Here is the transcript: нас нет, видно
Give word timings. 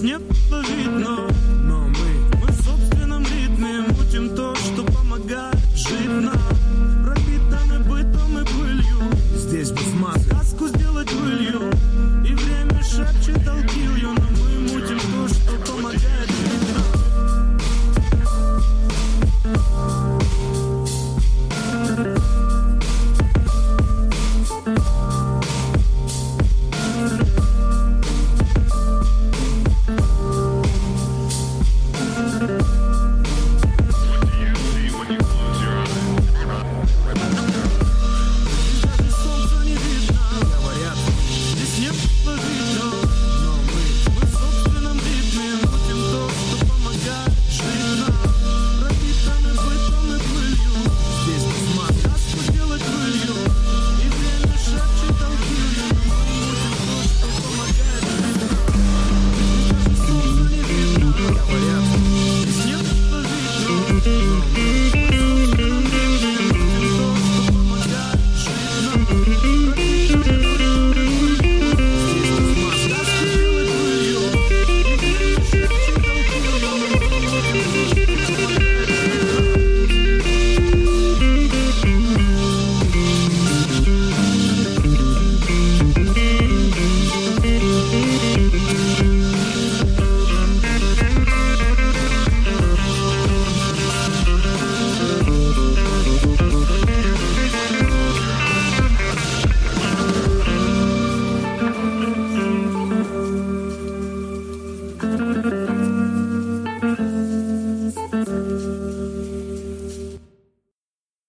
нас 0.00 0.02
нет, 0.02 0.22
видно 0.50 1.59